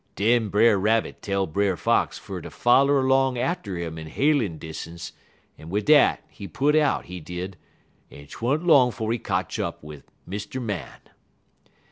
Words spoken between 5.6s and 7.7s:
wid dat he put out, he did,